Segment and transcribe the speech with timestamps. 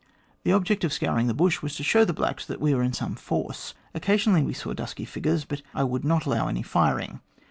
[0.43, 2.91] The object of scouring the bush was to show the blacks that we were in
[2.91, 3.75] some force.
[3.93, 7.19] Occasionally, we saw dusky figures; but I would not allow any firing.